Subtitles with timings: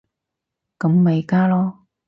[0.79, 1.73] 咁咪加囉